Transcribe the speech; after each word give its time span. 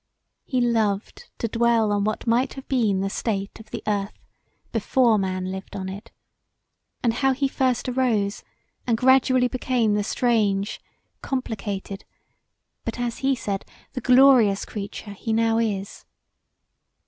He 0.45 0.59
loved 0.61 1.29
to 1.37 1.47
dwell 1.47 1.91
on 1.91 2.03
what 2.05 2.25
might 2.25 2.55
have 2.55 2.67
been 2.67 3.01
the 3.01 3.09
state 3.11 3.59
of 3.59 3.69
the 3.69 3.83
earth 3.85 4.25
before 4.71 5.19
man 5.19 5.51
lived 5.51 5.75
on 5.75 5.87
it, 5.89 6.09
and 7.03 7.13
how 7.13 7.33
he 7.33 7.47
first 7.47 7.87
arose 7.87 8.43
and 8.87 8.97
gradually 8.97 9.47
became 9.47 9.93
the 9.93 10.03
strange, 10.03 10.81
complicated, 11.21 12.03
but 12.83 12.99
as 12.99 13.19
he 13.19 13.35
said, 13.35 13.63
the 13.93 14.01
glorious 14.01 14.65
creature 14.65 15.11
he 15.11 15.33
now 15.33 15.59
is. 15.59 16.03